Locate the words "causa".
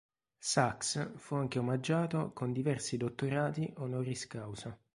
4.25-4.75